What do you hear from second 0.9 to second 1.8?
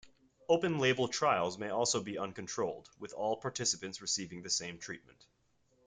trials may